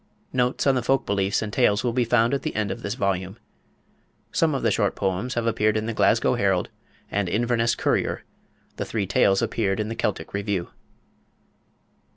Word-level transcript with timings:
Notes 0.33 0.65
on 0.65 0.73
the 0.73 0.81
folk 0.81 1.05
beliefs 1.05 1.43
and 1.43 1.53
tales 1.53 1.83
will 1.83 1.93
be 1.93 2.05
found 2.05 2.33
at 2.33 2.41
the 2.41 2.55
end 2.55 2.71
of 2.71 2.81
this 2.81 2.95
volume. 2.95 3.37
Some 4.31 4.55
of 4.55 4.63
the 4.63 4.71
short 4.71 4.95
poems 4.95 5.35
have 5.35 5.45
appeared 5.45 5.77
in 5.77 5.85
the 5.85 5.93
"Glasgow 5.93 6.33
Herald" 6.33 6.69
and 7.11 7.29
"Inverness 7.29 7.75
Courier"; 7.75 8.23
the 8.77 8.85
three 8.85 9.05
tales 9.05 9.43
appeared 9.43 9.79
in 9.79 9.89
the 9.89 9.95
"Celtic 9.95 10.33
Review." 10.33 10.71